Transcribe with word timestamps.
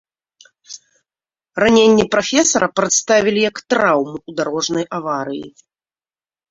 Раненне 1.63 2.05
прафесара 2.17 2.69
прадставілі 2.79 3.41
як 3.49 3.57
траўму 3.75 4.15
ў 4.27 4.31
дарожнай 4.43 4.85
аварыі. 5.01 5.47